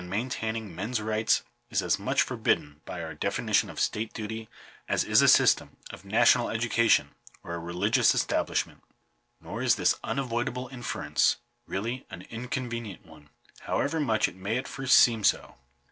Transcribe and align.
maintaining 0.09 0.73
men's 0.73 0.99
rights, 0.99 1.43
is 1.69 1.83
as 1.83 1.99
much 1.99 2.23
forbidden 2.23 2.81
by 2.85 3.03
our 3.03 3.13
defini 3.13 3.53
tion 3.53 3.69
of 3.69 3.79
state 3.79 4.11
duty 4.15 4.49
as 4.87 5.03
is 5.03 5.21
a 5.21 5.27
system 5.27 5.77
of 5.91 6.03
national 6.03 6.49
education, 6.49 7.11
or 7.43 7.53
a 7.53 7.59
religious 7.59 8.15
establishment. 8.15 8.81
Nor 9.39 9.61
is 9.61 9.75
this 9.75 9.99
unavoidable 10.03 10.69
inference 10.69 11.37
really 11.67 12.07
an 12.09 12.23
inconvenient 12.31 13.05
one; 13.05 13.29
however 13.59 13.99
much 13.99 14.27
it 14.27 14.35
may 14.35 14.57
at 14.57 14.67
first 14.67 14.97
seem 14.97 15.23
so. 15.23 15.53